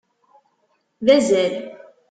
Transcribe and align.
D 1.05 1.07
azal. 1.15 1.55